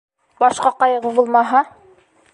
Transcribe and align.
-Башҡа 0.43 0.71
ҡайғың 0.79 1.15
бумаһа... 1.19 1.65